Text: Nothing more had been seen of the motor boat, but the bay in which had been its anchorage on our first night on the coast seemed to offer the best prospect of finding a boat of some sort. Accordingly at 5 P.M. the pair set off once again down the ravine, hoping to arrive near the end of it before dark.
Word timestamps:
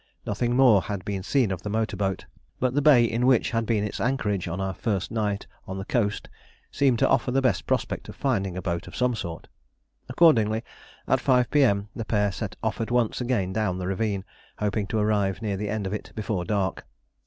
Nothing 0.25 0.55
more 0.55 0.81
had 0.81 1.05
been 1.05 1.21
seen 1.21 1.51
of 1.51 1.61
the 1.61 1.69
motor 1.69 1.95
boat, 1.95 2.25
but 2.59 2.73
the 2.73 2.81
bay 2.81 3.05
in 3.05 3.27
which 3.27 3.51
had 3.51 3.67
been 3.67 3.83
its 3.83 4.01
anchorage 4.01 4.47
on 4.47 4.59
our 4.59 4.73
first 4.73 5.11
night 5.11 5.45
on 5.67 5.77
the 5.77 5.85
coast 5.85 6.27
seemed 6.71 6.97
to 6.97 7.07
offer 7.07 7.29
the 7.29 7.39
best 7.39 7.67
prospect 7.67 8.09
of 8.09 8.15
finding 8.15 8.57
a 8.57 8.63
boat 8.63 8.87
of 8.87 8.95
some 8.95 9.13
sort. 9.13 9.47
Accordingly 10.09 10.63
at 11.07 11.19
5 11.19 11.51
P.M. 11.51 11.89
the 11.95 12.03
pair 12.03 12.31
set 12.31 12.55
off 12.63 12.79
once 12.89 13.21
again 13.21 13.53
down 13.53 13.77
the 13.77 13.85
ravine, 13.85 14.25
hoping 14.57 14.87
to 14.87 14.97
arrive 14.97 15.39
near 15.39 15.55
the 15.55 15.69
end 15.69 15.85
of 15.85 15.93
it 15.93 16.11
before 16.15 16.45
dark. 16.45 16.83